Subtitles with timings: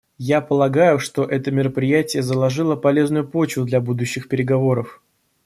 [0.27, 4.99] Я полагаю, что это мероприятие заложило полезную почву для будущих переговоров.